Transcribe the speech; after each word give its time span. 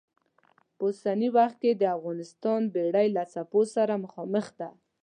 په 0.75 0.81
اوسني 0.87 1.29
وخت 1.37 1.57
کې 1.61 1.71
د 1.75 1.83
افغانستان 1.97 2.61
بېړۍ 2.73 3.07
له 3.17 3.23
څپو 3.33 3.61
سره 3.75 3.93
مخامخ 4.03 4.45
ده. 4.59 4.69